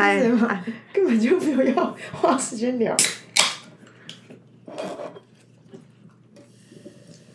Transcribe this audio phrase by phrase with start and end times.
[0.00, 0.18] 嗨？
[0.94, 2.96] 根本就没有要花时间聊。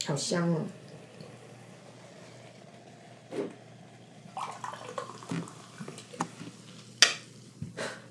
[0.08, 0.62] 好香哦！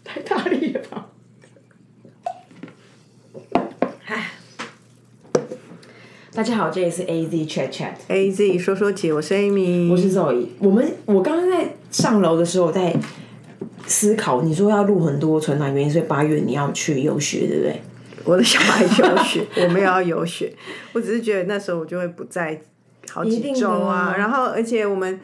[0.05, 1.09] 太大力了吧！
[6.33, 10.47] 大家好，这里是 A Z Chat Chat，A Z 说说姐，我是 Amy，我是 Zoe。
[10.61, 12.95] 我们我刚刚在上楼的时候，我在
[13.87, 17.83] 思考，你说要录很多存档原因，所以八月你要去游学，对不对？
[18.25, 20.51] 我的小孩游学， 我没有要游学，
[20.93, 22.59] 我只是觉得那时候我就会不在
[23.11, 25.21] 好几周啊，啊然后而且我们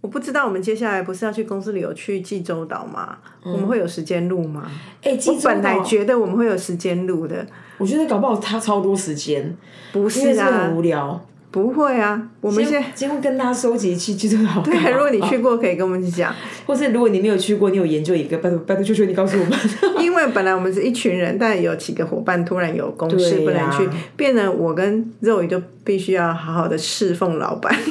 [0.00, 3.18] 我不知道我们接下来不是要去公司旅游去济州岛吗？
[3.44, 4.70] 我们会有时间录吗？
[5.02, 7.46] 哎、济州我本来觉得我们会有时间录的，
[7.76, 9.54] 我觉得搞不好他超多时间，
[9.92, 11.22] 不是啊无聊。
[11.50, 12.90] 不会啊，我们现在。
[12.94, 14.82] 今天跟大家收集去济州岛干嘛。
[14.82, 16.34] 对，如果你去过，可以跟我们讲，
[16.66, 19.58] 或是如果你没有去过，你有研究一个，拜托拜托，求求你告诉我们。
[19.98, 27.74] 因为本来我们是一群人，但有几个伙伴突然有公事对不能去呀，变得我跟肉宇就必须要好好的侍奉老板。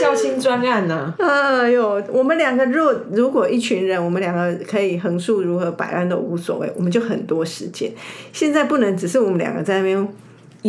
[0.00, 7.90] 校庆专案呐、哎呦，我们两个若如果一群人，我们两个可以横竖如何摆烂都无所谓，我们就很多时间。
[8.32, 10.08] 现在不能只是我们两个在那边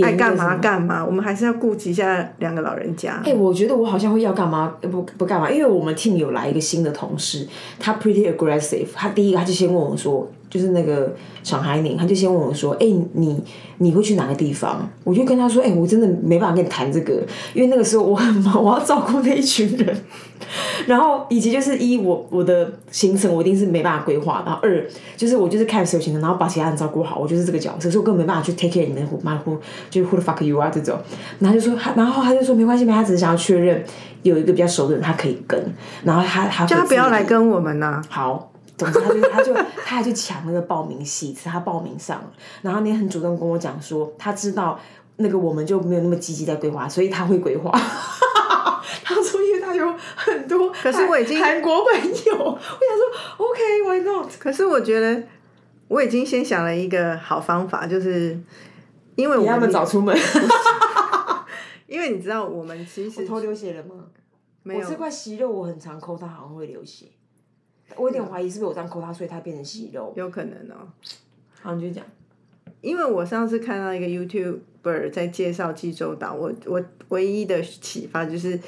[0.02, 3.22] 爱干嘛干嘛，我们还是要顾及一下两个老人家。
[3.26, 7.48] 哎、我觉得我好像会要干嘛，呃不不干嘛，因为我们 team 有来一个新的同事，
[7.80, 8.88] 他 pretty aggressive。
[8.96, 13.44] 他第一个他就先问我说，就是那个小海宁，他就先问我说，哎、你
[13.80, 14.88] 你会去哪个地方？
[15.04, 17.24] 我就跟他说，哎、我真的没办法跟你谈这个，
[17.56, 19.98] 因为那个时候我很忙，我要照顾那一群人。
[20.86, 24.86] 然后以及就是一我我的行程我一定是没办法规划，然后二
[25.18, 29.58] 就是我就是看所有行程，然后把其他人照顾好，我就是这个角色，所以我根本没办法去 take care 你们妈 who
[29.90, 30.96] 就是 who the fuck you are 这种。
[31.40, 33.84] 然后就说，他然后他就说没关系，没他只是想要确认
[34.22, 35.60] 有一个比较熟的人他可以跟，
[36.04, 38.53] 然后他他叫他不要来跟我们呐、好。
[38.84, 42.32] 总之，他就他就他还去抢那个报名系，是他报名上了，
[42.62, 44.80] 然后你很主动跟我讲说，他知道
[45.18, 47.72] 那个我们就没有那么积极在规划，所以他会规划。
[49.06, 54.30] 他说，因为他有很多，可是我已经韩国朋友，我想说，OK，Why、not？
[54.40, 55.24] 可是我觉得
[55.88, 58.40] 我已经先想了一个好方法，就是
[59.16, 60.18] 因为我给他们早出门。
[61.88, 64.06] 因为你知道我们其实头流血了吗？
[64.64, 67.08] 没有我这块息肉我很常抠，它好像会流血。
[67.96, 70.14] 我有点怀疑是不是我这样抠它，所以它变成息肉。
[70.16, 70.88] 有可能哦。
[71.62, 72.04] 好，你就讲。
[72.82, 78.60] 因为我上次看到一个 YouTuber 在介绍济州岛，我我唯一的启发就是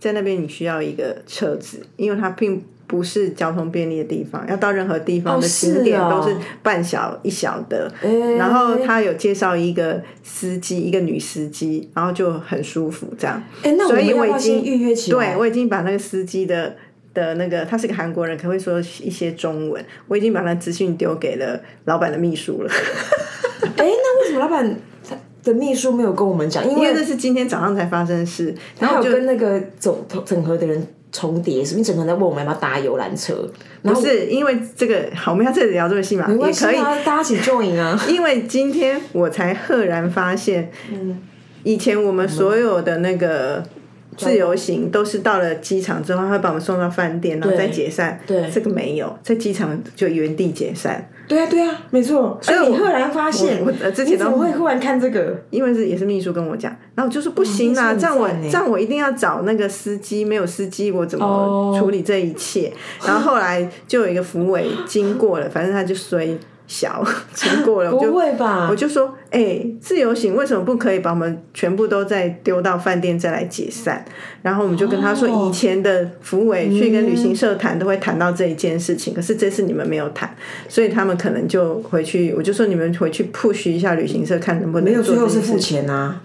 [0.00, 7.88] 在那边你需要一个车子，因为它并不是交通便利的地方，要到任何地方的景点都是半小一小的。
[8.02, 13.40] 欸然后他有介绍一个司机，一个女司机，然后就很舒服这样。
[13.62, 15.34] 哎、那我所们要不要以我已经先预约起来？
[15.34, 16.76] 对，我已经把那个司机的
[17.12, 22.70] 的那个，他是个韩国人，可能会说一些中文，我已经把他资讯丢给了老板的秘书了。
[23.76, 24.76] 哎、那为什么老板
[25.08, 26.68] 他的秘书没有跟我们讲？
[26.68, 33.34] 因为这是今天早上才发生的事，然后我就跟那个总整合的人重叠，是不是整合在问我们要不要搭游览车？
[33.82, 36.50] 不是因为这个，好，我们要这里聊这么细嘛，没也可以。
[36.52, 37.98] 关系啊，大家一起 join 啊。
[38.08, 41.20] 因为今天我才赫然发现，嗯
[41.62, 43.62] 以前我们所有的那个
[44.16, 48.20] 自由行都是到了机场之后，他会把我们送到饭店，然后再解散。
[48.26, 52.38] 对这个没有，在机场就原地解散，对啊，对啊，没错。
[52.42, 55.40] 所以我你赫然发现，我之前你怎么会忽然看这个？
[55.50, 62.72] 因为是也是秘书跟我讲，然后我就说不行啦，哦秘书这样我这样我一定要找那个司机，没有司机我怎么哦处理这一切？
[63.06, 66.36] 然后后来就有一个福委经过了，反正他就衰
[66.70, 67.04] 小
[67.34, 68.68] 经过了，我不会吧？
[68.70, 74.04] 我就说，哎、自由行为什么不可以把我们全部都再丢到饭店再来解散？
[74.42, 80.32] 然后我们就跟他说，哦以前的福委去跟旅行社谈都会谈到这一件事情，可是这次你们没有谈，
[80.68, 85.58] 所以他们可能就回去，我就说你们回去 push 一下旅行社，看能不能没有，做最后是付。
[85.58, 86.20] 钱啊。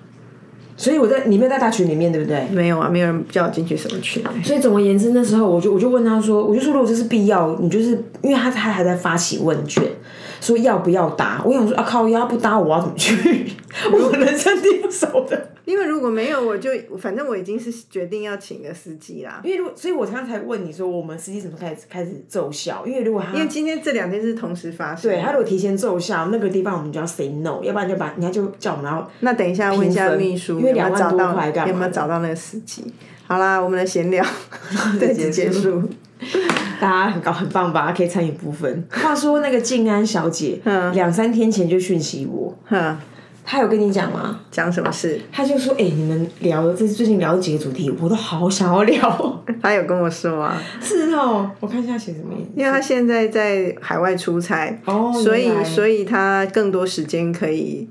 [0.78, 2.46] 所以我在你没有在大群里面，对不对？
[2.52, 4.22] 没有啊，没有人叫我进去什么群。
[4.44, 7.92] 所以总而言之，那时候我就我就问他说，我就说如果这是必要，你就是
[8.22, 9.82] 因为他他还在发起问卷，
[10.46, 11.42] 说要不要搭。
[11.44, 13.16] 我想说啊靠，要不搭我要怎么去？
[13.92, 15.52] 我人生地不熟的。
[15.66, 16.70] 因为如果没有，我就
[17.00, 19.42] 反正我已经是决定要请个司机啦。
[19.44, 22.84] 因为如果，所以我刚才问你说，我们司机怎么开始开始奏效？
[22.86, 32.84] 因为如果他因为今天这两天是同时发生，对他如果提前奏效，那个地方我们就要 say no，要不然就把人家就叫我们要那等一下问一下秘书，因为两万多找到块干嘛有没有找到那个司机？
[33.26, 34.24] 好啦，我们的闲聊
[35.02, 35.82] 在此 结束。
[36.80, 38.86] 大家很高很棒吧，可以参与部分。
[38.92, 40.60] 话说那个静安小姐，
[40.94, 42.98] 两三天前就讯息我，哈，
[43.44, 44.40] 他有跟你讲吗？
[44.50, 45.22] 讲什么事？
[45.32, 49.44] 她就说：“哎、你们聊这最近聊几个主题，我都好想要聊。
[49.62, 52.50] 她有跟我说啊，”是哦，我看一下写什么意思。
[52.56, 57.88] 因为他现在在海外出差，哦，所以所以他更多时间可以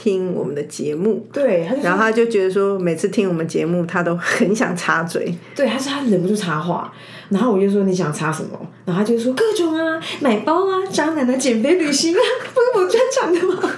[0.00, 1.26] 听我们的节目。
[1.32, 5.34] 对，然后他就觉得说，每次听我们节目，他都很想插嘴。
[5.56, 6.92] 对，他说他忍不住插话，
[7.30, 8.50] 然后我就说你想插什么？
[8.84, 12.20] 然后他就说各种啊，买包啊，渣男的减肥旅行啊，
[12.54, 13.70] 不是我专长的吗？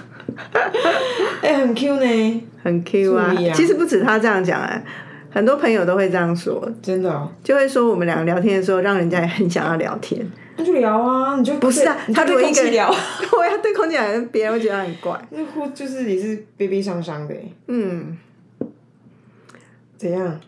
[1.43, 4.84] 哎、很 Q 呢，很 Q 啊其实不止他这样讲哎、
[5.31, 7.31] 很多朋友都会这样说，真的、哦。
[7.43, 10.20] 就会说我们两个聊天的时候，让人家也很想要聊天。
[10.60, 12.88] 那就聊啊，你就不是啊他对空气聊，
[13.38, 15.20] 我要对空气聊，别人会觉得很怪。
[15.30, 18.16] 那或就是也是悲悲伤伤的耶，嗯，
[19.96, 20.40] 怎样？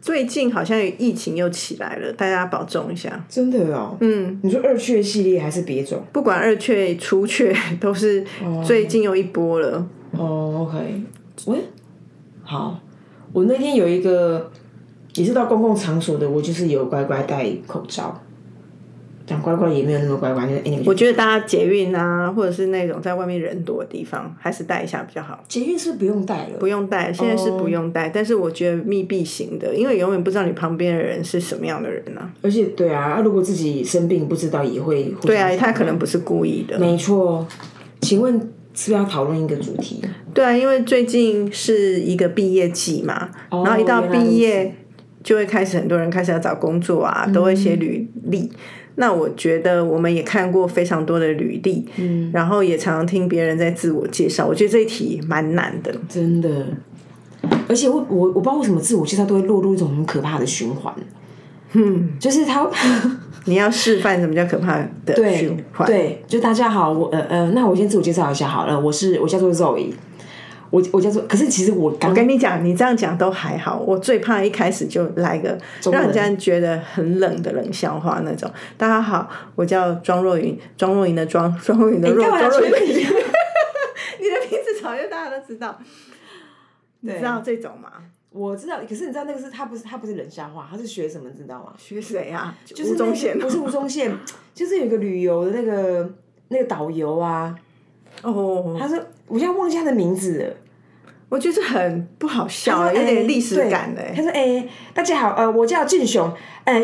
[0.00, 3.24] 最近好像疫情又起来了，大家保重一下。
[3.26, 6.02] 真的哦，嗯，你说二雀系列还是别种？
[6.12, 8.22] 不管二雀、初雀，都是
[8.62, 9.86] 最近又一波了。
[10.12, 11.02] 哦，OK，
[11.46, 11.58] 喂，
[12.42, 12.78] 好，
[13.32, 14.52] 我那天有一个
[15.14, 18.22] 也是到公共场所的，我就是有乖乖戴口罩，
[19.26, 25.42] 讲乖乖也没有那么乖乖，就是我觉得大家捷运啊，或者是那种在外面人多的地方，还是戴一下比较好。
[25.48, 36.78] 捷运是不用戴了，不用戴，现在是不用戴，但是我觉得密闭型的，因为永远不知道你旁边的人是什么样的人呢、而且对啊，啊如果自己生病不知道也会对啊，他可能不是故意的。
[36.78, 37.46] 没错，
[38.02, 40.02] 请问是要讨论一个主题？
[40.34, 44.74] 对啊，因为最近是一个毕业季嘛，然后一到毕业
[45.24, 48.48] 就会开始很多人开始要找工作啊，都会写履历。
[48.96, 55.92] 那我觉得我们也看过非常多的履历，嗯，然后也常常听别人在自我介绍，我觉得这一题蛮难的。
[56.08, 56.66] 真的，
[57.66, 60.94] 而且我我我不知道为什么自我介绍都会落入一种很可怕的循环，
[61.72, 62.64] 嗯，就是他
[63.46, 65.88] 你要示范什么叫可怕的循环。
[65.88, 69.88] 对，就大家好，我呃呃，那我先自我介绍一下好了，我是我叫做 Zoe，
[70.74, 75.56] 我我叫做，可是其实我我跟你讲，你这样讲都还好，我最怕一开始就来个
[75.92, 78.50] 让人家觉得很冷的冷笑话那种。
[78.76, 82.96] 大家好，我叫庄若云，庄若云的庄，庄若云的若，庄若云的云。
[82.96, 85.78] 你的名字早就大家都知道，
[87.02, 87.90] 你知道这种吗？
[88.30, 91.72] 我知道，可是你知道那个是他不是他不是冷笑话，他是学什么，知道吗？
[91.78, 92.52] 学谁啊？
[92.64, 94.12] 就是吴宗宪不是吴宗宪，
[94.52, 96.10] 就是有一个旅游的那个
[96.48, 97.54] 那个导游啊，
[98.22, 98.98] 哦，他说
[99.28, 100.56] 我现在忘记他的名字了。
[101.34, 104.00] 我觉得很不好笑，有点哎历史感的。
[104.14, 104.64] 他说：“哎、
[104.94, 106.32] 大家好，呃，我叫俊雄，
[106.62, 106.80] 呃，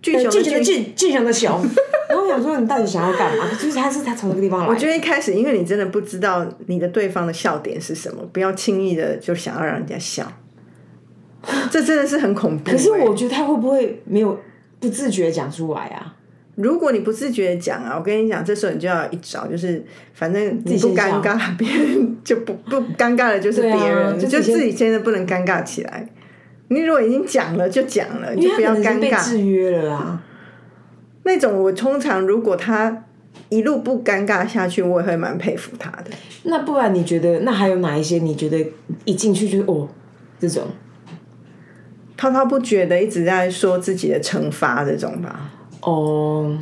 [0.00, 1.62] 俊雄的俊雄的俊俊，雄的雄。
[2.08, 3.44] ”然后我想说，你到底想要干嘛？
[3.52, 4.66] 就是他是他从这个地方来。
[4.66, 10.26] 我觉得一开始，因为你真的不知道你的对方的笑点是什么，不要轻易的就想要让人家笑，
[11.70, 12.72] 这真的是很恐怖欸。
[12.72, 14.40] 可是我觉得他会不会没有
[14.80, 16.16] 不自觉地讲出来啊？
[16.56, 19.82] 如果你不自觉地讲啊，我跟你讲，这时候你就要一找，就是
[20.12, 26.06] 反正你不自己先尴尬，别人就不不尴尬的就是别人，就自己先就自己真的不能尴尬起来。
[26.68, 29.22] 你如果已经讲了就讲了，你就不要尴尬。
[29.24, 30.22] 制约了啊。
[31.24, 33.04] 那种我通常如果他
[33.48, 36.10] 一路不尴尬下去，我也会蛮佩服他的。
[36.44, 38.66] 那不然你觉得，那还有哪一些你觉得
[39.04, 39.88] 一进去就是哦
[40.38, 40.64] 这种？
[42.16, 45.50] 滔滔不绝的一直在说自己的惩罚这种吧。
[45.82, 46.56] 哦，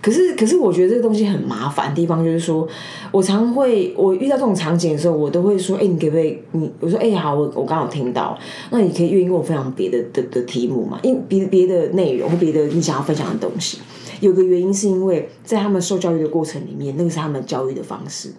[0.00, 2.66] 可是可是我觉得这个东西很麻烦的地方就是说，
[3.10, 8.38] 我常会我遇到这种场景的时候，我都会说，哎、你可不可以你我说，哎、好，我我刚好听到，
[8.70, 10.98] 那你可以愿意跟我分享别的的的题目吗？
[11.02, 13.78] 因别别的内容或别的你想要分享的东西，
[14.20, 18.32] 有个原因是因为在他们受教育的过程里面，那个是他们教育的方式，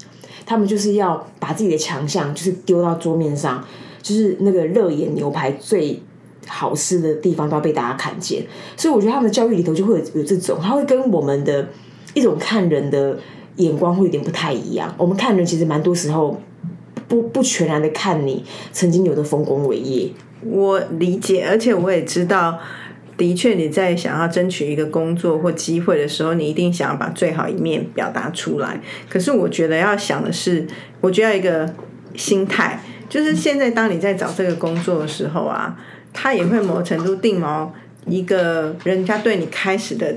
[0.48, 3.64] 他们就是要把自己的强项就是丢到桌面上，
[4.02, 6.02] 就是那个热眼牛排最。
[6.48, 8.44] 好事的地方都要被大家看见，
[8.76, 11.68] 所以我觉得他们的教育里头就会有有这种，他会跟我们的
[12.14, 13.18] 一种看人的
[13.56, 14.94] 眼光会有点不太一样。
[14.98, 16.40] 我们看人其实蛮多时候
[17.08, 20.10] 不不全然的看你曾经有的丰功伟业，
[20.46, 22.60] 我理解，而且我也知道，
[23.16, 28.82] 的确你在想要争取一个工作或机会的时候，你一定想要把最好一面表达出来。
[29.10, 30.66] 可是我觉得要想的是，
[31.02, 31.72] 我觉得要一个
[32.16, 35.78] 心态，就是现在当你在找这个工作的时候啊，
[36.14, 37.68] 他也会某程度定锚
[38.06, 40.16] 一个人家对你开始的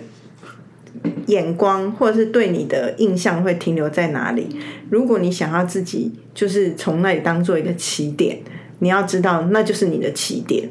[1.27, 4.49] 眼光，或者是对你的印象会停留在哪里。
[4.91, 8.39] 如果你想要自己就是从那里当做一个起点，
[8.79, 10.69] 你要知道那就是你的起点。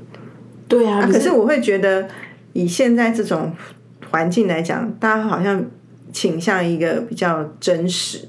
[0.68, 2.08] 对啊，可是我会觉得，
[2.54, 3.54] 以现在这种
[4.10, 5.64] 环境来讲，大家好像
[6.12, 8.28] 倾向一个比较真实。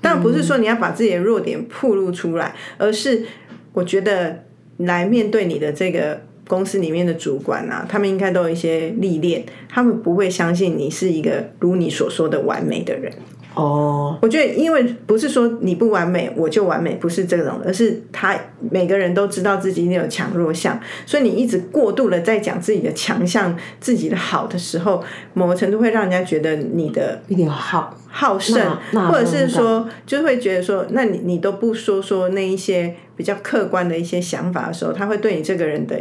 [0.00, 3.26] 但不是说你要把自己的弱点暴露出来，而是
[3.74, 4.44] 我觉得
[4.80, 13.12] 来面对你的这个公司里面的主管啊，他们应该都有一些历练，他们不会相信你是一个如你所说的完美的人。
[13.54, 18.38] 哦，我觉得，因为不是说你不完美我就完美，不是这种，而是他
[18.70, 25.02] 每个人都知道自己有强弱项，所以你一直过度的在讲自己的强项、自己的好的时候，
[25.34, 27.96] 某个程度会让人家觉得你的有点好。
[28.12, 28.60] 好胜，
[28.92, 35.96] 或者是说，就会觉得说，那你你都不说说那一些比较客观的一些想法的时候，他会对你这个人的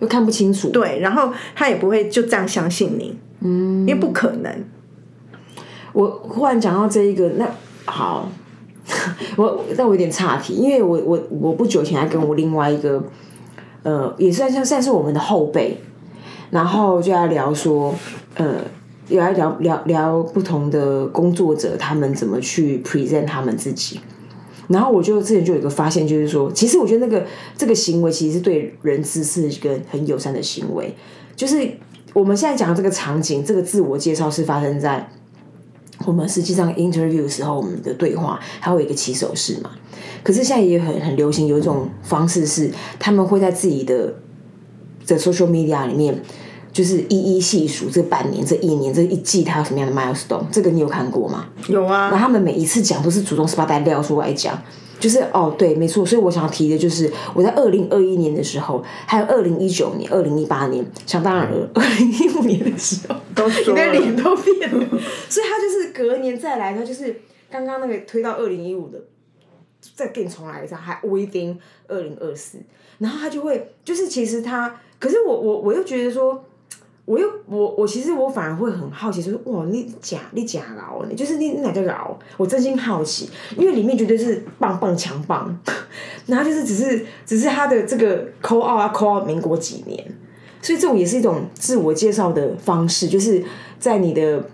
[0.00, 4.52] 又看不清楚，对，然后他也不会就这样相信你，嗯，因为不可能。
[5.92, 7.46] 我忽然讲到这一个，那
[7.84, 8.28] 好，
[9.36, 13.02] 我但我有点岔题，因为我我我不久前还跟我另外一个，
[13.82, 15.76] 呃，也算像算是我们的后辈，
[16.50, 17.94] 然后就在聊说，
[18.36, 18.56] 呃，
[19.08, 24.00] 也来聊聊聊不同的工作者他们怎么去 present 他们自己，
[24.68, 30.94] 然后我就之前就有一个发现，就是说，其实我觉得那个这个行为其实是对人资是一个很友善的行为，
[31.36, 31.70] 就是
[32.14, 35.06] 我们现在讲的这个场景，这个自我介绍是发生在。
[36.06, 39.70] 我们实际上 interview 的时候，我们的对话还有一个起手式嘛。
[40.22, 44.14] 可是现在也很很流行，有一种方式是他们会在自己的
[45.04, 46.22] 在 social media 里面，
[46.72, 50.44] 就是一一细数这半年、这一年、这一季他有什么样的 milestone。
[50.50, 51.46] 这个你有看过吗？
[51.68, 52.10] 有啊。
[52.10, 54.56] 那他们每一次讲都是主动把大家撂出来讲。
[55.02, 63.16] 就是哦，对，没错，所以我想要提的就是我在二零二一年的时候，还有二零一九年、二零一八年，想当然了，二零一五年的时候，
[63.48, 64.86] 你的脸都变了，
[65.28, 69.00] 所以他就是隔年再来，他就是刚刚那个推到二零一五的，
[69.96, 71.56] 再给你重来一次，还 within
[71.88, 72.58] 二零二四，
[72.98, 76.44] 然后他就会，就是其实他，可是我我我又觉得说。
[77.04, 82.16] 我又我我其实我反而会很好奇，说哇你假你假老，就是你你哪叫老？
[82.36, 83.28] 我真心好奇，
[83.58, 85.58] 因为里面绝对是棒棒强棒，
[86.26, 89.98] 然后就是只是只是他的这个 call out 啊 call out 民国几年，
[90.62, 93.42] 所以这种也是一种自我介绍的方式，就是
[93.80, 94.44] 在你的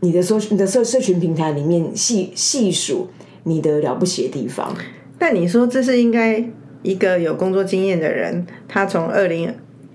[0.00, 3.08] 你的社你的社社群平台里面细细数
[3.44, 4.74] 你的了不起的地方。
[5.16, 6.44] 但你说这是应该
[6.82, 9.54] 一个有工作经验的人，他从二零。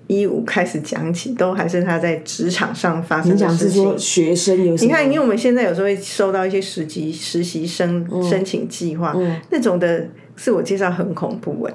[0.09, 3.97] 一五开始讲起，都还是他在职场上发生的事情。
[3.97, 9.15] 学生有你看，因为我们现在有时候会收到一些实习实习生申请计划，
[9.51, 11.73] 那种的自我介绍很恐怖哎。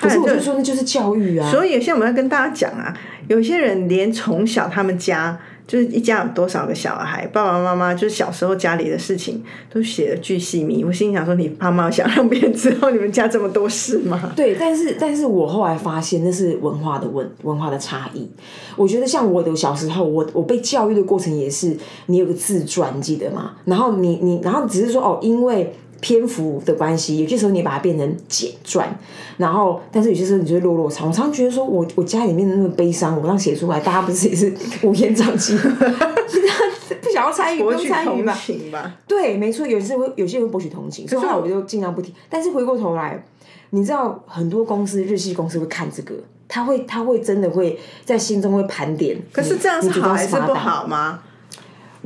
[0.00, 1.50] 可是我就说那就是教育啊。
[1.50, 2.92] 所以现在我们要跟大家讲啊，
[3.28, 5.40] 有些人连从小他们家。
[5.66, 10.84] 就是一家有多少个小孩，爸爸妈妈就是小时候家里的事情都写的巨细密。
[10.84, 14.30] 我心想说，你爸妈想让别人知道你们家这么多事吗？
[14.36, 18.28] 对，但是但是我后来发现那是文化的问文化的差异。
[18.76, 23.52] 我觉得像我的小时候，我我被教育的过程也是，你有个自传，记得吗？
[23.64, 25.72] 然后你你然后只是说哦，因为。
[26.00, 28.88] 篇幅的关系，有些时候你把它变成简传，
[29.36, 31.08] 然后，但是有些时候你就会落落长。
[31.08, 35.56] 我常常觉得说，我我家里面的那个悲伤，我这样写出来，大家不是也是乌烟瘴气，
[37.00, 38.94] 不想要参与，不参与吧？
[39.06, 42.12] 对，没错，有些会有些人会博取同情，所以后来我就尽量不提。
[42.28, 43.24] 但是回过头来，
[43.70, 46.14] 你知道很多公司日系公司会看这个，
[46.46, 49.16] 他会他会真的会在心中会盘点。
[49.32, 51.22] 可是这样是好还是不好吗？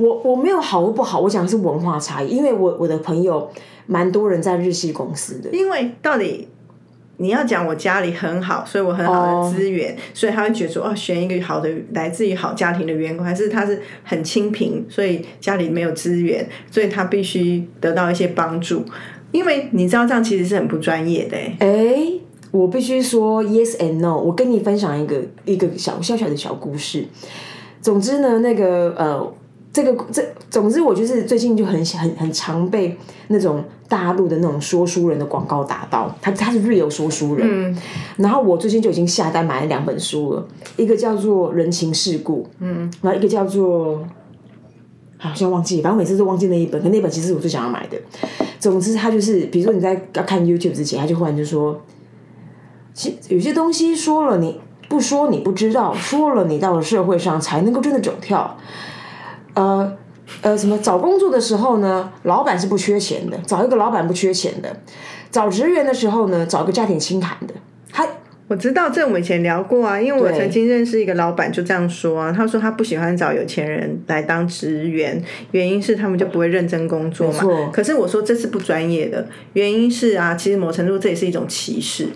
[0.01, 3.49] 我我没有好或不好，我讲的是文化差异，因为我我的朋友。
[3.87, 6.47] 蛮多人在日系公司的，因为到底
[7.17, 18.85] 你要讲我家里很好，所以我很好的资源，所以他会觉得说哦，选一个好的来自于好家庭的员工，还是他是很清贫，所以家里没有资源，所以他必须得到一些帮助。
[19.33, 21.35] 因为你知道这样其实是很不专业的。
[21.59, 22.13] 哎，
[22.51, 24.15] 我必须说 yes and no。
[24.15, 27.05] 我跟你分享一个一个小小小的小故事。
[27.81, 29.33] 总之呢，那个呃。
[29.73, 32.97] 这个这，总之我就是最近就很很很常被
[33.27, 37.77] 那种大陆的那种说书人的广告打到，他他是 real 说书人，嗯，
[38.17, 44.05] 然后我最近就已经下单买了两本书了，一个叫做人情世故，嗯，然后一个叫做
[45.17, 47.97] 好像忘记，反正每次都忘记那一本，可那本其实我最想要买的。
[48.59, 51.81] 总之他就是，比如说你在要看 YouTube 之前，他就忽然就说，
[52.93, 54.59] 其有些东西说了你
[54.89, 58.57] 不说你不知道，说了你到了社会上才能够真的走跳。
[59.53, 59.97] 呃
[60.41, 62.11] 呃，什么找工作的时候呢？
[62.23, 64.75] 老板是不缺钱的，找一个老板不缺钱的。
[65.29, 67.53] 找职员的时候呢，找个家庭清寒的。
[67.91, 68.07] 他
[68.47, 72.31] 我知道，这我们以前聊过啊，因为我曾经认识一个老板，就这样说啊。
[72.31, 77.69] 他说他不喜欢找有钱人来当职员，原因是他们就不会认真工作嘛。
[77.71, 82.07] 可是我说这是不专业的，原因是啊，其实某程度这也是一种歧视。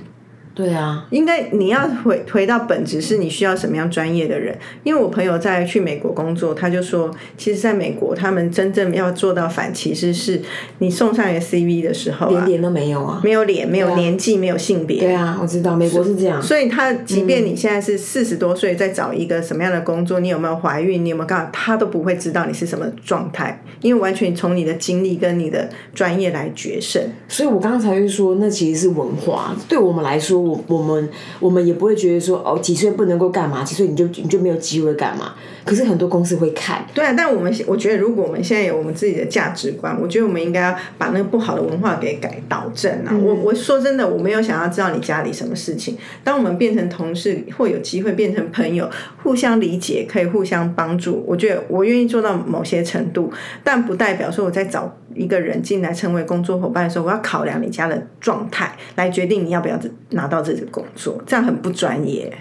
[0.55, 4.57] 对啊，应该你要回回到本质，是你需要什么样专业的人？
[4.83, 10.41] 因为我朋友在去美国工作，他就说，其实在美国，他们真正要做到反歧视，是
[10.79, 13.19] 你送上一个 CV 的时候啊，连脸都没有啊。
[13.21, 15.01] 没有脸，没有年纪，没有性别。
[15.01, 16.41] 对啊，我知道美国是这样。
[16.41, 27.01] 所以他即便你现在是四十多岁，在找一个什么样的工作，你有没有怀孕，你有没有干嘛，他都不会知道你是什么状态，因为完全从你的经历跟你的专业来决胜。
[27.27, 31.09] 所以我刚才就说，那其实是文化，对我们来说，我我们
[31.39, 35.33] 我们也不会觉得说，哦，几岁不能够干嘛，几岁你就你就没有机会干嘛。
[35.63, 37.13] 可是很多公司会看，对啊。
[37.17, 43.11] 但我们我觉得，如果我们现在有我们自己的价值观，我觉得我们应该要把那个不好的文化给改导正啊。
[43.19, 45.97] 我我说真的，我没有想要知道你家里什么事情。
[46.23, 48.87] 当我们变成同事，或有机会变成朋友，
[49.23, 51.23] 互相理解，可以互相帮助。
[51.27, 53.33] 我觉得我愿意做到某些程度，
[53.63, 59.79] 但不代表说我在找一个人进来成为工作伙伴的时候，我要考量你家的状态来决定你要不要
[60.11, 62.31] 拿到这个工作，这样很不专业。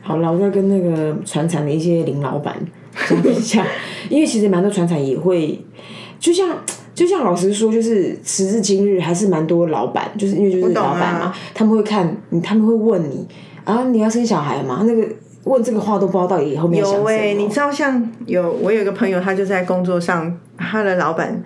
[0.00, 2.56] 好了，我再跟那个船厂的一些林老板
[3.08, 3.64] 讲一下，
[4.08, 5.60] 因为其实蛮多船厂也会，
[6.18, 6.58] 就像
[6.94, 13.26] 就像老实说，就是时至今日还是蛮多老板，就是因为就是老板嘛，他们会看你，他们会问你
[13.64, 14.82] 啊，你要生小孩吗？
[14.86, 15.06] 那个
[15.44, 21.42] 问这个话都不知道到底后面有哎，你知道像有我有一个朋友，他就在工作上，他的老板。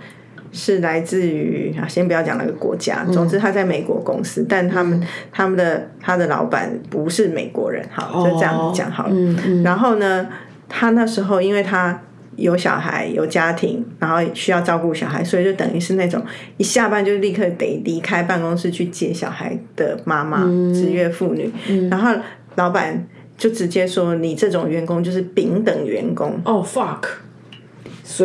[0.56, 3.04] 是来自于啊，先不要讲那个国家。
[3.12, 9.14] 总之，他在美国公司，但他们他们的他的老板不是美国人，好就这样子讲好了。
[9.62, 10.26] 然后呢，
[10.66, 12.00] 他那时候因为他
[12.36, 16.22] 有小孩有家庭，然后需要照顾小孩，所以就等于是那种
[16.56, 21.52] 一下班就立刻得离开办公室去接小孩的妈妈，职业妇女。
[21.90, 22.10] 然后
[22.54, 26.62] 老板就直接说：“你这种员工就是丙等员工。”哦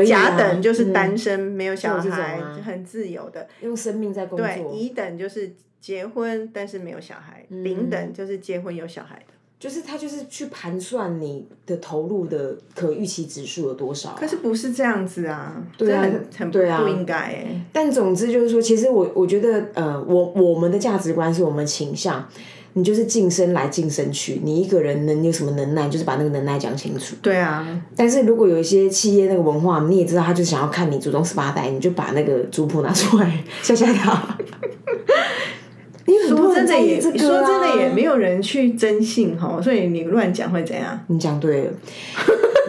[0.05, 4.47] 甲等就是单身没有小孩，很自由的，用生命在工作。
[4.47, 9.33] 对，乙等就是结婚但是没有小孩，丙等就是结婚有小孩的。
[9.59, 14.15] 就是他就是去盘算你的投入的可预期指数有多少。
[14.19, 16.57] 可是不是这样子啊，对啊，很不
[16.87, 17.61] 应该哎。
[17.71, 22.27] 但总之就是说，其实我我觉得呃，我我们的价值观是我们倾向。
[22.73, 27.15] 你就是晋升来晋升去，你一个人能有什么能耐，就是把那个能耐讲清楚。
[27.21, 27.83] 对啊。
[27.95, 34.37] 但是如果有一些企业那个文化，你也知道，他就想要看你祖宗十八代，你就把那个族谱拿出来吓吓他。
[36.27, 40.97] 说真的也说真的也没有人去征信哈，所以你乱讲会怎样？
[41.07, 41.73] 你讲对了，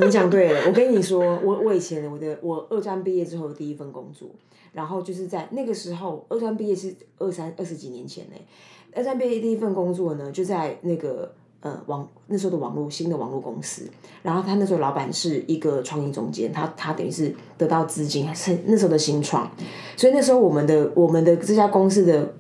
[0.01, 0.61] 你讲对了。
[0.67, 4.29] 我跟你说，我我以前我的我二专毕业之后的第一份工作，
[4.73, 8.33] 然后就是在那个时候，二专毕业是二三二十几年前呢。
[8.35, 13.89] 二三毕业第一份工作呢，就在那个呃网那时候的网络新的网络公司，
[14.25, 19.49] 然后他那时候老板是一个创意总监，他他等于是得到资金，是那时候的新创，
[19.97, 22.35] 所以那时候我们的我们的这家公司的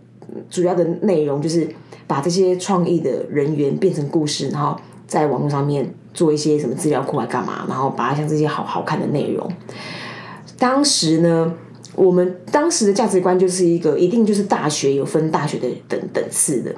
[0.51, 1.69] 主要的内容就是
[2.09, 9.49] 把这些创意的人员变成故事，然后在网络上面做一些什么资料库来干嘛，然后把它像这些好好看的内容，
[10.59, 11.55] 当时呢。
[11.95, 16.75] 我们当时的价值观就是一个，一定就是大学有分大学的等等次的，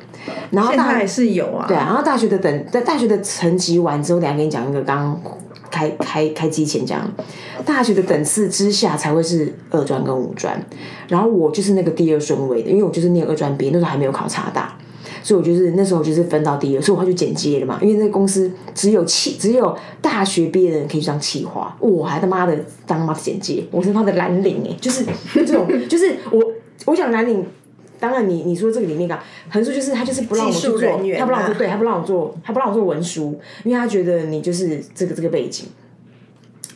[0.51, 5.21] 然后大学是有啊，对啊，然后大学的等在大学的层级完之后，等下跟你讲一个，刚
[5.71, 7.09] 开开开机前讲，
[7.65, 10.61] 大学的等次之下才会是二专跟五专，
[11.09, 14.77] 然后我就是那个第二顺位的，因为我就是念二专毕业，那时候还没有考差大。
[15.25, 17.79] 所以，我就是那时候就是分到第一，所以我就剪接了嘛。
[17.81, 22.55] 因为那个公司只有企，只有大学毕业的人可以当企划，我还他妈的
[22.87, 25.03] 当妈的剪接， 我是他的蓝领哎，就是
[25.35, 26.45] 这种，就是我
[26.85, 27.43] 我讲蓝领，
[27.99, 30.79] 当然你你说这个里面啊，横竖就是他就是不让我去做，
[31.19, 35.67] 他不让我做，对，他不让我做，他不让我做文书，因为他觉得你就是这个这个背景。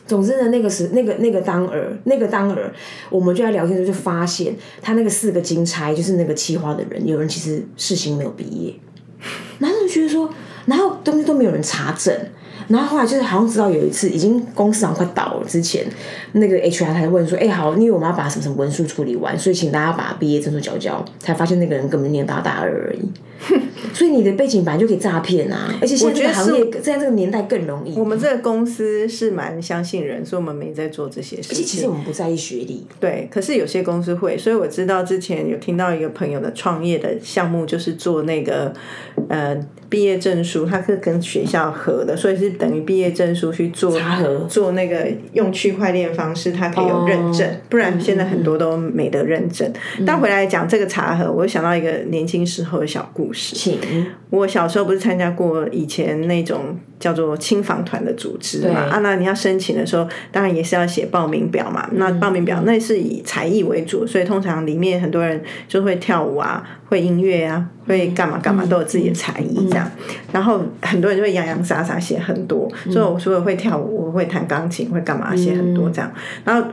[0.09, 2.73] 总之呢，那个是那个那个当儿，那个当儿，
[3.11, 8.73] 我们就在聊天的时候就发现，他那个四个金钗就是那个企划的人，有人其实事情没有毕业，
[9.59, 10.27] 然后觉得说，
[10.65, 12.13] 然后东西都没有人查证。
[12.67, 15.83] 然后后来就是好像知道有一次已经公司好像快倒了之前，
[16.33, 23.09] 那个 HR 才问说：“哎，好，因为我们要把什么什么文书处理完，所以请大家把毕业证书交交。”才发现那个人根本念大大二而已。
[23.93, 25.73] 所以你的背景本来就可以诈骗啊！
[25.81, 27.97] 而且现在这个行业在这个年代更容易。
[27.97, 31.65] 我们这个公司是蛮相信人，所以我们没在做这些事情。
[31.65, 33.27] 其实我们不在意学历，对。
[33.31, 38.73] 可是有些公司会，所以我知道之前有听到一个朋友的创业的项目，就是做那个
[39.27, 39.57] 呃。
[39.89, 43.99] 毕业证书，它是跟学校合的，所以是等于毕业证书去做
[44.47, 49.67] 做那个用区块链方式，它可以有认证，不然现在很多都没得认证。
[50.05, 53.55] 但回来讲这个茶盒，我想到一个年轻时候的小故事。
[54.29, 58.81] 我小时候不是参加过以前那种叫做青访团的组织嘛？
[58.81, 61.89] 啊，那你要申请的时候，当然也是要写报名表嘛。
[61.93, 69.89] 那报名表那是以才艺为主，所以通常里面很多人就会跳舞啊，会音乐啊，会干嘛干嘛，都有自己的才艺这样。
[70.31, 76.11] 然后很多人就会洋洋洒洒写很多，所以我除了会跳舞，我会弹钢琴，会干嘛写很多这样。
[76.45, 76.69] 然后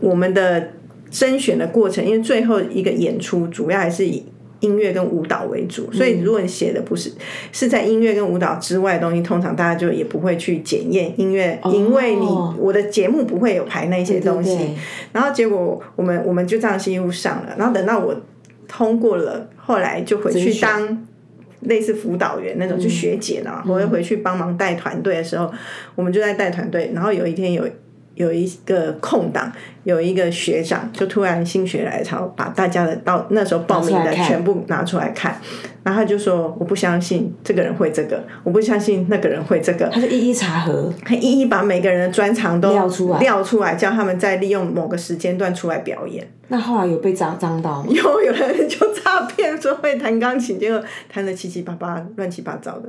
[0.00, 0.70] 我们的
[1.10, 4.24] 甄选的过程，因为最后一个演出主要还是以。
[4.64, 7.12] 音乐跟舞蹈为主，所以如果你写的不是
[7.52, 12.26] 是在音乐跟舞蹈之外的东西，通常大家就也不会去检验音乐，因为你
[12.58, 14.74] 我的节目不会有排那些东西。
[15.12, 18.16] 然后结果我们我们就这样几乎上了，然后等到我
[18.66, 21.06] 通过了，后来就回去当
[21.60, 25.52] 类似辅导员那种，就学姐了，我会回去帮忙带团队的时候，
[25.94, 26.90] 我们就在带团队。
[26.94, 27.68] 然后有一天有。
[28.14, 35.40] 有一个空档，有一个学长就突然心血来潮，把大家的到那时候报名的全部拿出来看，
[35.82, 46.26] 然后他就说：“我不相信这个人会这个，我不相信那个人会这个。”他就一一查核，他一一把每个人的专长都撂出来，撂出来，叫他们再利用某个时间段出来表演。
[46.48, 47.88] 那后来有被脏脏到吗？
[47.90, 52.88] 有，有人就诈骗说会弹钢琴，结果弹的七七八八、乱七八糟的。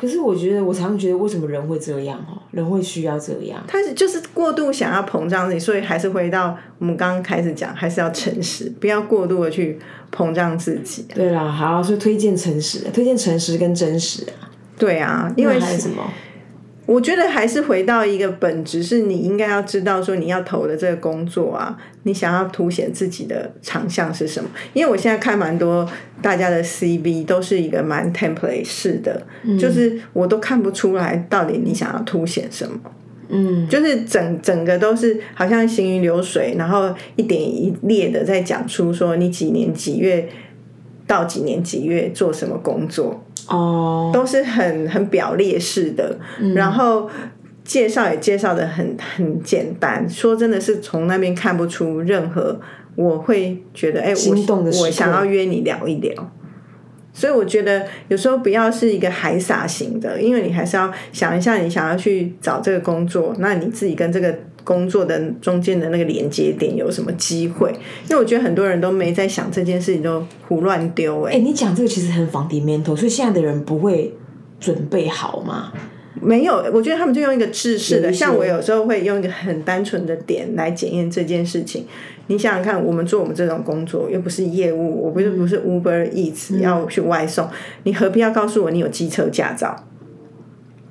[0.00, 2.18] 可是我觉得，我常常觉得，为什么人会这样？
[2.28, 3.62] 哦，人会需要这样？
[3.66, 9.78] 他是就是过度想要膨胀自己，所以还是回到我们刚刚开始讲，还是要诚实，不要过度的去
[10.14, 11.04] 膨胀自己。
[11.14, 14.46] 对啦，好，所以推荐诚实，推荐诚实跟真实啊。
[14.78, 16.04] 对啊，因为什么？
[16.88, 24.48] 我觉得还是回到一个本质，是你应该要知道说你要投的这个工作啊，你想要凸显自己的长项是什么？
[24.72, 25.86] 因为我现在看蛮多
[26.22, 29.22] 大家的 CV 都是一个蛮 template 式的，
[29.60, 32.80] 就是我都看不出来到底你想要凸显什么。
[33.28, 40.26] 嗯，就是整整个都是好像行云流水，然后一点一列的在讲出说你几年几月
[41.06, 43.22] 到几年几月做什么工作。
[43.48, 46.18] 哦，都是很很表列式的，
[46.54, 47.08] 然后
[47.64, 50.08] 介绍也介绍的很很简单。
[50.08, 52.60] 说真的是从那边看不出任何，
[52.94, 56.32] 我会觉得哎，我我想要约你聊一聊。
[57.12, 64.38] 所以我觉得有时候不要是一个海撒型的，因为你还是要想一下，你想要去找这个工作，那你自己跟这个。
[64.68, 67.72] 工作的中间的那个连接点有什么机会？
[68.06, 71.22] 因为我觉得很多人都没在想这件事情，都胡乱丢。
[71.22, 74.12] 哎，你讲这个其实很 fundamental，所以现在的人不会
[74.60, 75.72] 准备好吗？
[76.20, 78.12] 没有，我觉得他们就用一个制式的。
[78.12, 81.86] 像我有时候会用一个很单纯的点来检验这件事情。
[82.26, 87.48] 你想想看，我们做我们这种工作又不是业务，我不是不是 Uber Eats 要去外送，
[87.84, 89.74] 你何必要告诉我你有机车驾照？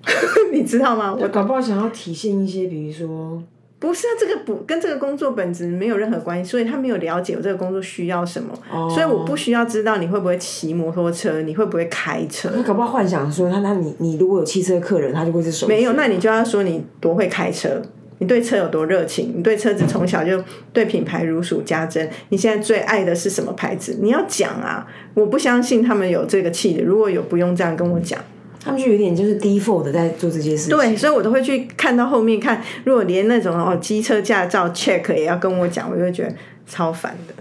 [0.52, 1.16] 你知道吗？
[1.20, 3.44] 我搞不好想要体现一些，比如说。
[3.80, 8.52] 不是啊，这个不跟这个工作本质没有任何关系，所以他没有了解我这个工作需要什么，
[8.90, 12.50] 所以我不需要知道你会不会骑摩托车，你会不会开车。
[12.50, 15.68] 他搞不好幻想说，他那你你如果有汽车客人，他就会是手。
[15.68, 17.80] 没有，那你就要说你多会开车，
[18.18, 22.10] 你对车有多热情，你对车子从小就对品牌如数家珍。
[22.30, 24.00] 你现在最爱的是什么牌子？
[24.02, 24.88] 你要讲啊！
[25.13, 28.20] 我不相信他们有这个气的，如果有，不用这样跟我讲。
[28.60, 36.34] 他们就有点就是 default 的在做这些事情，对，所以我都会去看到后面看，如果连那种哦机车驾照 check 也要跟我讲，我就会觉得
[36.65, 37.34] 超烦的。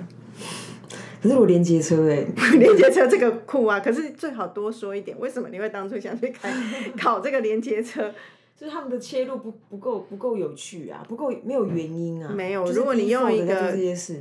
[1.22, 2.24] 可是我连接车哎，
[2.58, 3.80] 连接车这个酷啊！
[3.80, 6.48] 可是最好多说一点，为什么你会当初想去开
[6.96, 8.12] 考这个连接车？
[8.58, 12.32] 就是他们的切入不不够不够有趣啊，不够没有原因啊。
[12.32, 13.74] 没有，如果你用一个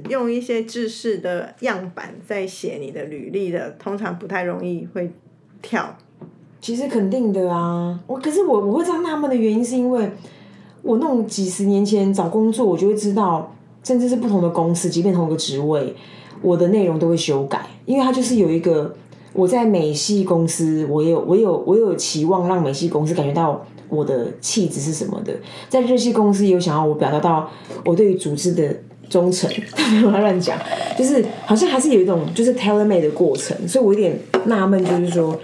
[0.10, 5.12] 用一些知识的样板在写你的履历的，通常不太容易会
[5.62, 5.96] 跳。
[6.66, 10.10] 其实肯定的啊，我可是我我会这样纳闷的原因是因为，
[10.82, 15.96] 我那种几十年前找工作，我就会知道，甚至是不同的公司，即便同一个职位，
[16.42, 18.96] 我的内容都会修改，因为它就是有一个
[19.34, 25.32] 我在美系公司，我有我有我有期望让美系公司感觉到我的气质是什么的，
[25.70, 27.48] 在日系公司有想要我表达到
[27.86, 28.76] 我对于组织的
[29.08, 29.48] 忠诚，
[29.94, 30.58] 没有乱讲，
[30.98, 35.40] 就是好像还是有一种就是 tailor made 的过程，所以我有点纳闷，就是说。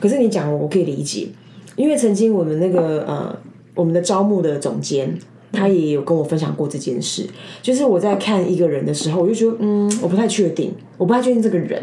[0.00, 1.28] 可是你讲我可以理解，
[1.76, 3.38] 因为曾经我们那个呃，
[3.74, 5.18] 我们的招募的总监，
[5.52, 7.26] 他也有跟我分享过这件事。
[7.62, 11.82] 就是我在看一个人的时候，我就觉得嗯，我不太确定，我不太确定这个人。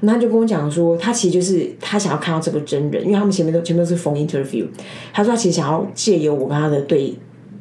[0.00, 4.64] 那他就跟我讲说，他其实就是他想要看到这个真人，因为他们前面都前面都是 phone interview。
[5.12, 7.12] 他说他其实想要借由我跟他的对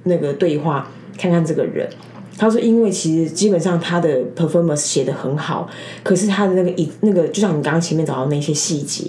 [0.03, 1.89] 那个对话，看看这个人。
[2.37, 5.67] 他说，因为其实基本上他的 performance 写的很好，
[6.03, 9.03] 可是他的那个一那个，就像你刚刚前面找到那些细节。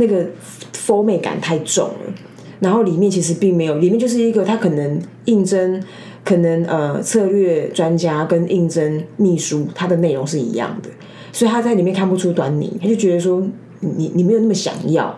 [0.00, 0.26] 那个
[0.74, 2.14] form 感太重了，
[2.58, 5.80] 然后里面其实并没有，里面就是一个他可能应征，
[6.24, 10.88] 可能呃策略专家跟应征秘书，他的内容是一样的，
[11.30, 13.46] 所以他在里面看不出端倪，他就觉得说
[13.78, 15.16] 你你没有那么想要，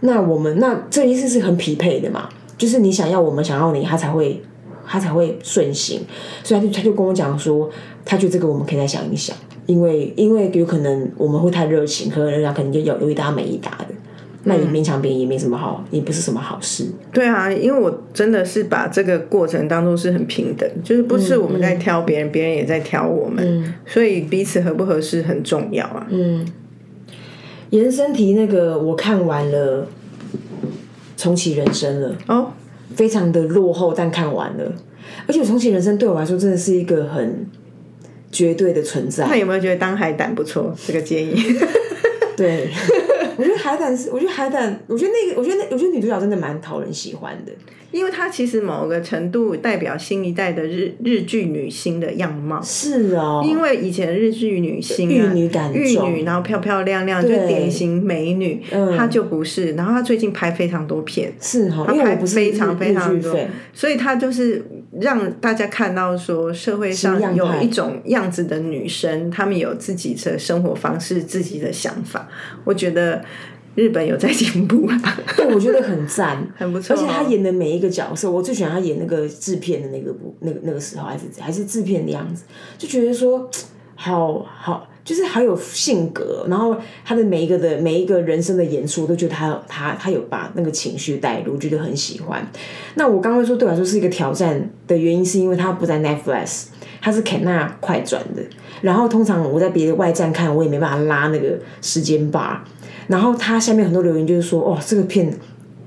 [0.00, 4.42] 那我们那这一次是很匹配的嘛，就是你想要我们想要你，他才会
[4.86, 6.00] 他才会顺行，
[6.42, 7.70] 所以他就他就跟我讲说，
[8.04, 13.86] 他觉得这个我们可以再想一想，因为因为有可能我们会太热情，可能人家可能就有有一搭没一搭的。
[14.44, 16.84] 那你勉强别人也没什么好，也不是什么好事。
[17.12, 26.04] 对啊，因为我真的是把这个过程当中是很平等，就是不是我们在挑别人，别人也在挑我们，所以彼此合不合适很重要啊。
[26.10, 26.44] 嗯，
[27.70, 29.86] 延伸题那个我看完了，
[31.16, 32.50] 重启人生了哦，
[32.94, 34.72] 非常的落后，但看完了，
[35.26, 37.46] 而且重启人生对我来说真的是一个很
[38.30, 39.26] 绝对的存在。
[39.26, 40.74] 那有没有觉得当海胆不错？
[40.86, 41.34] 这个建议，
[42.36, 42.68] 对。
[43.36, 47.52] 我觉得海胆是，我觉得海胆，我觉得那个，我觉得那，我觉得女主角真的蛮讨人喜欢的，
[47.90, 52.60] 因为她其实某个程度代表新一代的日日剧女星的样貌。
[52.62, 58.62] 是哦，因为以前日剧女星玉女感玉女，然后漂漂亮亮，就典型美女，
[58.96, 59.72] 她就不是。
[59.72, 63.38] 然后她最近拍非常多片，是哈，她拍非常非常多，
[63.72, 64.64] 所以她就是
[65.00, 72.28] 让大家看到说社会上有一种样子的女生，她们有自己的生活方式，自己的想法。
[72.64, 73.24] 我觉得。
[73.74, 74.86] 日本有在进步
[75.34, 76.94] 对，我觉得很赞， 很不错。
[76.94, 82.44] 而且她演的每一个角色，我最喜欢她演那个制片的那个部，那个那个时候还是还是制片的样子，
[82.76, 83.48] 就觉得说
[83.94, 86.46] 好好，就是好有性格。
[86.48, 92.46] 然后他的每一个的每一个人生的演出，都觉得他他他有把那个情绪带入，觉得很喜欢。
[92.94, 96.66] 那我刚刚说对我来说是一个挑战的原因，是因为他不在 Netflix，
[97.00, 98.42] 他是 Kana 快转的。
[98.80, 102.64] 然后通常我在别的外站看，我也没办法拉那个时间把。
[103.08, 105.32] 然后他下面很多留言就是说，哦，这个片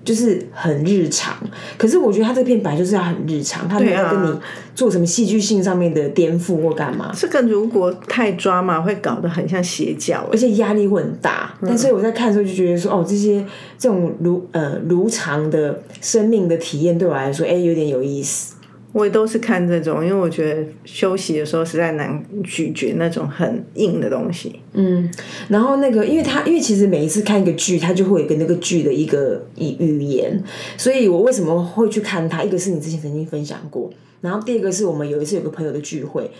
[0.05, 1.35] 就是很日常。
[1.77, 4.39] 可是我觉得他这片本来就是要很日常，他没有跟你
[4.73, 7.11] 做什么戏剧性上面的颠覆或干嘛。
[7.13, 11.53] 这个如果太抓嘛，会搞得很像邪教，而且压力会很大。
[11.61, 13.45] 但所以我在看的时候就觉得说，哦，这些
[13.77, 18.54] 这种如呃如常的生命的体验对我来说，哎，有点有意思。
[18.95, 24.57] 我也都是看这种，因为我觉得休息的时候实在难咀嚼那种很硬的东西。
[24.71, 25.11] 嗯，
[25.49, 30.41] 然后那个，因为他因为其实每一次看一个剧，他就会有个那个剧的一个语语言，
[30.77, 32.41] 所以我为什么会去看它？
[32.41, 36.31] 一个是你之前曾经分享过，然后第二个是我们有一次有个朋友的聚会，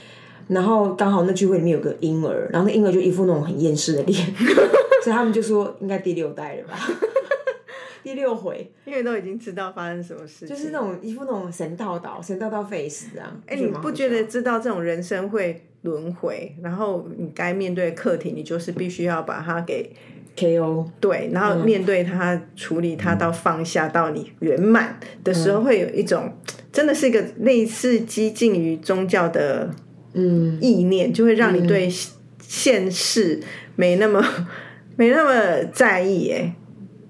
[0.48, 4.18] 然后刚好那聚会里面有个婴儿，然后那婴儿就一副那种很厌世的脸，
[5.04, 6.80] 所以他们就说应该第六代了吧。
[8.06, 13.41] 第六回，因为都已经知道发生什么事，就是那种一副那种神道道、神道道 face 这样。
[13.48, 19.91] 哎，你不觉得知道这种人生会轮回，然后你该面对课题，你就是必须要把它给
[20.38, 20.88] KO。
[21.00, 26.32] 对，然后面对它、处理它到放下到你圆满的时候，会有一种
[26.72, 29.74] 真的是一个类似激进于宗教的
[30.13, 31.89] 嗯意念，就会让你对
[32.39, 33.41] 现世
[33.76, 34.24] 没那么
[34.96, 36.54] 没那么在意哎。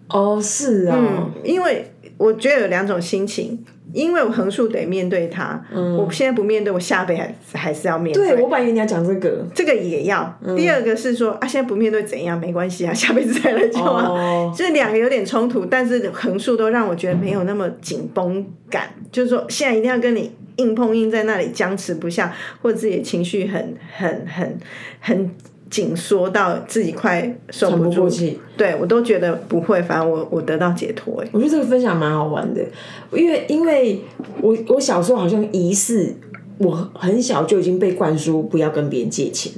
[0.10, 8.30] 哦，是啊，嗯，因为我觉得有两种心情，因为我横竖得面对它，嗯，我现在不面对，我下辈还还是要面对。
[8.30, 10.40] 对，我本来以为你要讲这个，这个也要。
[10.56, 14.54] 第二个是说啊，现在不面对怎样没关系啊， 下辈子再来就好。
[14.56, 24.60] 这两个有点冲突，但是横竖都让我觉得没有那么紧绷感，就是说现在一定要跟你硬碰硬在那里僵持不下，或者自己情绪很很很
[25.00, 25.32] 很。
[25.70, 28.08] 紧缩到自己快受不住，
[28.56, 31.28] 对我都觉得不会，反正我我得到解脱哎。
[31.32, 32.62] 我觉得这个分享蛮好玩的，
[33.12, 34.00] 因为因为
[34.42, 36.14] 我我小时候好像疑似
[36.60, 39.52] 我很小就已经被灌输不要跟别人借钱，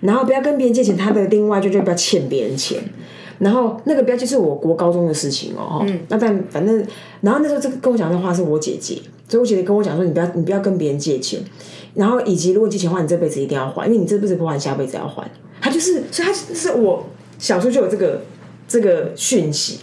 [0.00, 2.80] 然后不要跟别人借钱，他的另外就就不要欠别人钱，
[3.40, 6.86] 然后那个不要就是我国高中的事情哦，嗯，那但反正
[7.20, 8.94] 然后那时候这个跟我讲的话是我姐姐，
[9.28, 11.40] 所以我姐姐跟我讲说你不要你不要跟别人借钱。
[11.98, 15.28] 然后以及如果借钱话，你这辈子一定要还，因为你这辈子不还，下辈子要还。
[15.60, 17.04] 他就是，所以他是我
[17.38, 18.22] 小时候就有这个
[18.68, 19.80] 这个讯息。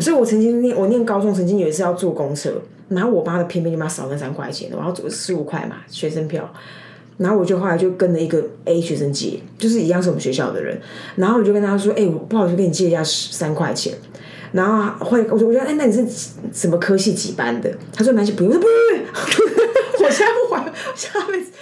[0.00, 2.52] 所以我曾经念我念高中，曾经有一次要坐公车，
[2.88, 6.50] 然后我妈的偏偏就妈少那三块钱，我要走十五块嘛学生票，
[7.18, 10.80] 然后我就后来就跟了一个 A 学生借，就是一样是我们学校的人，
[11.16, 13.92] 然后我就跟他说，哎，我不好意思跟你借一下三块钱，
[14.52, 16.04] 然后会我说我说哎，那你是
[16.52, 17.70] 什么科系几班的？
[17.92, 19.57] 他说蛮系不用，我说不不不，
[20.04, 21.52] 我现在不还，下辈子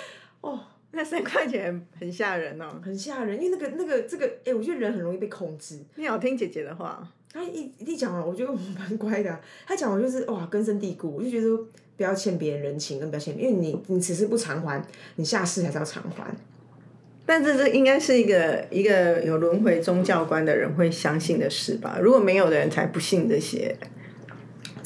[0.41, 0.61] 哦。
[0.93, 5.79] 那三块钱很吓人哦，很吓人，因为那个那个这个，哎，我觉得人很容易被控制。
[5.97, 9.39] 你好听姐姐的话，她一一讲了，我觉得我蛮乖的。
[9.67, 11.49] 她讲我就是哇根深蒂固，我就觉得
[11.99, 14.83] 不要欠别人人情，跟不要欠，因为你你此时不偿还，
[15.17, 16.25] 你下世还是要偿还。
[17.27, 21.99] 但是这应该是一个一个有轮回宗教观的人会相信的事吧？
[22.01, 23.77] 如果没有的人才不信这些。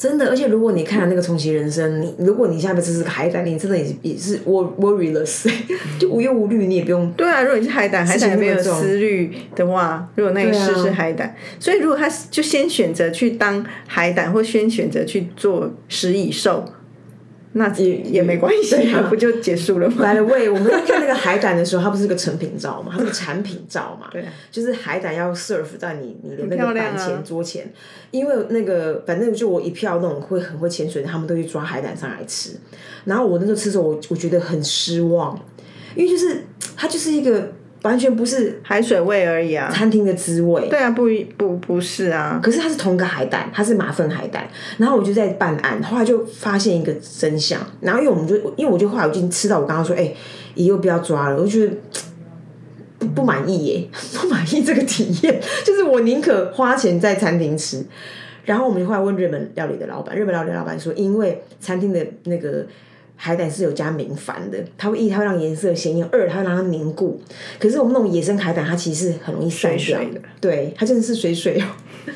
[0.01, 5.47] 真的，而且如果你看了那个重启人生，你如果你下辈子是个海胆，你真的也是也是 wor worryless，
[5.99, 7.11] 就无忧无虑，你也不用。
[7.11, 16.65] 对啊，如果你是海胆，海胆没有思虑的话，如果那一世是海胆，所以如果他就先选择去当海胆，或先选择去做食蚁兽。
[17.53, 18.75] 那也也没关系，
[19.09, 20.03] 不就结束了吗？
[20.03, 24.07] 来了喂，我们在看那个海胆的时候，它不是个成品照嘛，它是个产品照嘛。
[24.11, 27.71] 对，就是海胆要 serve 在你你的那个板前桌前，
[28.11, 32.51] 因为那个反正就我一票那种会很会潜水的，他们都去抓海胆上来吃。
[33.05, 35.37] 然后我那时候吃的时候，我我觉得很失望，
[35.95, 37.53] 因为就是它就是一个。
[37.83, 39.71] 完全不是海水味而已啊！
[39.71, 40.67] 餐厅的滋味。
[40.69, 42.39] 对啊，不不不是啊。
[42.43, 44.47] 可是它是同个海胆，它是马粪海胆。
[44.77, 47.59] 然后我就在办案，后来就发现一个真相。
[47.79, 50.13] 然后因为我们就因为我就后来我已经吃到我刚刚说，哎，
[50.53, 51.41] 以后不要抓了。
[51.41, 51.73] 我觉得
[52.99, 53.87] 不不满意耶，
[54.21, 55.41] 不满意这个体验。
[55.65, 57.83] 就是我宁可花钱在餐厅吃。
[58.45, 62.65] 然后我们就后来问日本料理的老板，日本料理老板说，因为餐厅的那个。
[63.23, 67.21] 海胆是有加明矾的，它会一它会让颜色鲜艳，二它会让它凝固。
[67.59, 70.19] 可是我们那种野生海胆，它其实是很容易散掉的。
[70.41, 71.65] 对，它真的是水水哦。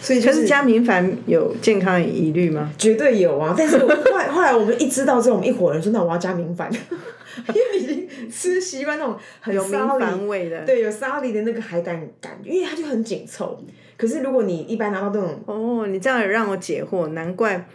[0.00, 2.72] 所以，就是加明矾有健康疑虑吗？
[2.78, 3.52] 绝对有啊！
[3.58, 6.70] 但是后来 后来我们一知道之后，我们一伙人说：“那我要加明矾，
[7.52, 13.60] 因为已经吃习惯那种很有明矾味的，对，有沙粒的那个海胆感觉，因为它就很紧凑。
[13.96, 17.66] 可是如果你一般拿到这种，哦，你这样也让我解惑，难怪。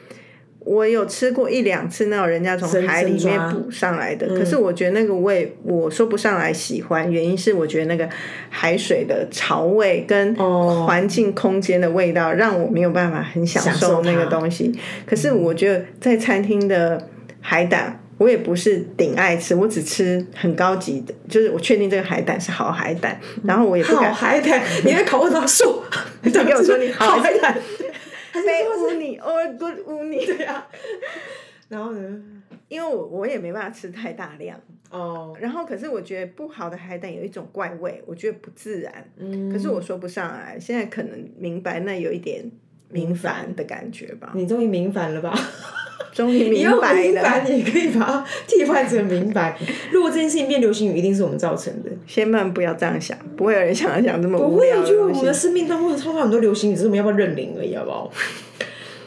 [0.66, 8.08] 我有吃过一两次那种人家从海里面捕上来的，可是我觉得那个味我说不上来喜欢，原因是我觉得那个
[8.50, 14.72] 海水的潮味跟环境空间的味道让我没有办法很享受那个东西。
[15.06, 17.10] 可是我觉得在餐厅的
[17.42, 25.84] 海胆，我也不是顶爱吃，我只吃很高级的，就是我确定这个海胆是好海胆，然后我也不敢海胆， 你的口他说，
[26.24, 27.58] 你给我说你好海胆。
[28.42, 30.26] 非污泥， or good 污泥。
[30.26, 30.68] 对啊。
[31.70, 32.24] 然后呢？
[32.68, 34.60] 因为我我也没办法吃太大量。
[34.90, 35.36] 哦。
[35.40, 39.12] 然后，可是我觉得不好的海胆有一种怪味，我觉得不自然。
[39.18, 39.52] 嗯。
[39.52, 42.44] 可是我说不上来，现在可能明白那有一点
[42.94, 44.32] 明矾的感觉吧。
[44.34, 45.34] 你终于明矾了吧？
[46.14, 47.00] 终于明白了。
[47.02, 49.58] 明白，你可以把它替换成明白。
[49.92, 51.90] 如果这件事情变流行语，一定是我们造成的。
[52.08, 58.12] 千万不要这样想，不会有人想要想这么无聊的就我们的生命当中超多很多流行语，只是我们要不要认领而已，好不好？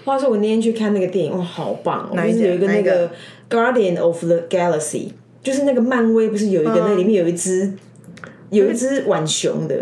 [0.04, 2.10] 话说我那天去看那个电影，哇，好棒！
[2.12, 3.08] 就是有一个那个
[3.48, 4.80] 《Guardian of the Galaxy》，
[5.44, 7.72] 就是那个漫威不是有一个那里面有一只
[8.50, 9.76] 有一只浣熊的，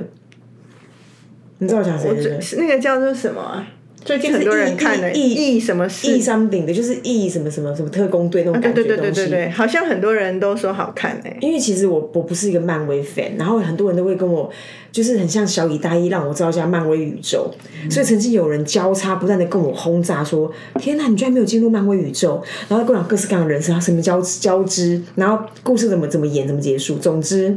[1.59, 2.39] 你知道我讲谁的？
[2.59, 3.67] 那个叫做什么？
[4.05, 11.37] 最近很多人看的《E 什么异商顶的，就是异什么什么什么特工队那种感觉对对对对对，好像很多人都说好看哎。
[11.41, 14.51] 因为其实我我不是一个漫威 fan，然后很多人都会跟我
[14.93, 17.51] 就是很像小以大一让我知道一下漫威宇宙，
[17.91, 26.97] 所以曾经有人交叉不断的跟我轰炸说：“天哪，你居然没有进入漫威宇宙！”然后各种各式各样的人生，什么交交织，然后故事怎么怎么演，怎么结束。
[26.97, 27.57] 总之，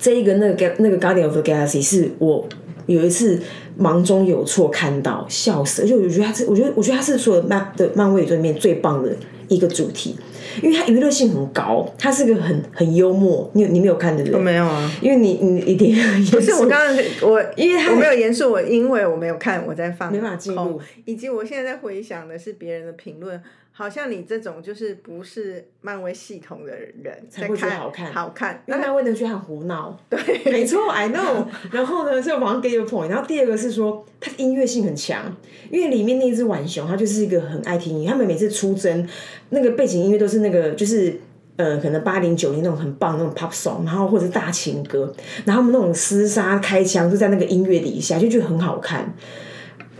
[0.00, 2.48] 这一个那个那个 Guardian of the Galaxy 是我
[2.86, 3.40] 有一次。
[3.76, 5.82] 忙中有错，看到笑死！
[5.82, 9.10] 而且我觉得他是，我觉得我觉得他是所有漫的漫威宇宙里面最棒的
[9.48, 10.16] 一个主题，
[10.62, 13.50] 因为它娱乐性很高，它是个很很幽默。
[13.54, 14.38] 你你没有看对不对？
[14.38, 15.92] 我没有啊，因为你你一定
[16.30, 23.42] 不是我刚刚我因为我没有严肃，我因为我没有看，我在放没法记录，以及我现在在回想的是别人的评论。
[23.76, 29.98] 好像你这种就是不是漫威系统的人才会觉得好看，好看，因为漫威的剧很胡闹。
[30.08, 30.20] 对，
[30.52, 31.44] 没错，I know。
[31.72, 33.08] 然后呢，就马上 get your point。
[33.08, 35.36] 然后第二个是说，它音乐性很强，
[35.72, 38.10] 因为里面那只浣熊，它就是一个很爱听音乐。
[38.10, 39.08] 他们每次出征，
[39.48, 41.20] 那个背景音乐都是那个，就是
[41.56, 45.12] 呃，可能八零九零那种很棒那种 pop song，然后或者是大情歌，
[45.44, 49.12] 然后他们那种厮杀开枪就在那个音乐底下，就觉得很好看。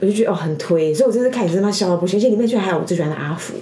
[0.00, 2.18] 我就觉得哦很推，所以我这次看也是他妈笑到不行。
[2.18, 3.54] 而且里面居然还有我最喜欢的阿福，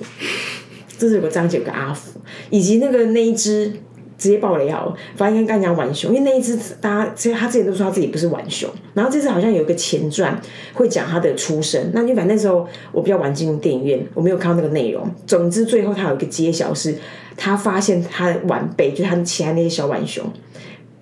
[0.98, 2.18] 这是有个章节有个阿福，
[2.50, 3.72] 以及那个那一只
[4.18, 10.40] 直接爆雷好，反正刚刚讲玩熊，因为那一只大家其实他之前都说他自己不是玩熊，然后这次好像有一个前传
[10.74, 11.90] 会讲他的出生。
[11.92, 15.04] 那因为反正那时候我比较晚进入电影院，我没有看到那个内容。
[15.26, 16.94] 总之最后他有一个揭晓，是
[17.36, 20.24] 他发现他的晚辈，就是他其他那些小玩熊，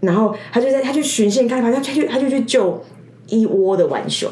[0.00, 2.82] 然后他就在他就巡线看，反正他就他就去救
[3.26, 4.30] 一窝的玩熊。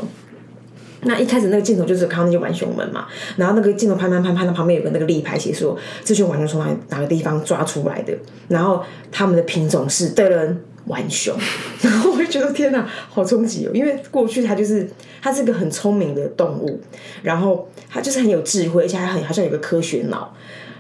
[1.03, 3.07] 那一开始那个镜头就是看到那些玩熊们嘛，
[3.37, 8.13] 然后那个镜头拍拍拍拍到旁边有个那个立牌写说这群玩熊从哪哪个地方抓出来的，
[8.49, 8.83] 然后
[9.13, 11.37] 他们的品种是的人玩熊，
[11.83, 13.71] 然后我就觉得天哪，好冲击哦！
[13.73, 14.89] 因为过去它就是
[15.23, 16.81] 它是个很聪明的动物，
[17.23, 20.35] 然后它就是很有智慧，而且还很好像有个科学脑。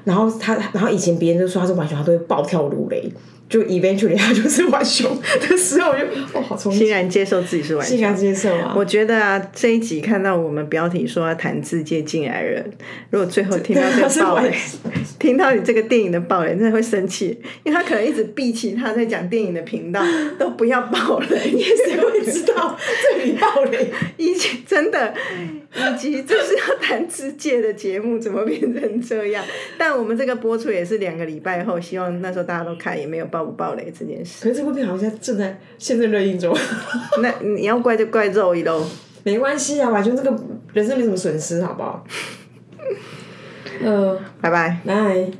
[0.04, 3.12] 然后它，然后以前别人就说它是玩熊，它都会暴跳如雷。
[3.48, 7.96] 就 eventually 他就是浣熊的时候，我就哦好冲击，欣然接受自己是浣熊。
[7.96, 8.74] 欣然接受啊！
[8.76, 12.62] 我觉得啊，这一集看到我们标题说要谈自界进来人，
[13.10, 14.52] 如果最后听到这个爆雷，
[15.18, 20.04] 听到你这个电影的爆雷，真的会生气，因为他可能一直闭起他在讲电影的频道，
[20.38, 21.38] 都不要爆雷，
[21.86, 23.90] 谁会知道这里爆雷？
[24.18, 25.14] 以及真的，
[25.74, 29.42] 以及这是要谈自界的节目，怎么变成这样？
[29.78, 33.37] 但我们这个播出也是两个礼拜后，希望那时候大家都看，也没有爆。
[33.44, 36.56] 不爆雷这件事，可是这部片好像正在现在热映中。
[37.22, 38.84] 那你要怪就怪肉一喽，
[39.24, 40.36] 没关系啊，完全这个
[40.72, 42.04] 人生没什么损失，好不好？
[43.84, 45.30] 呃，拜拜，拜。